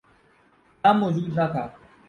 [0.83, 1.63] نام موجود نہ تھا۔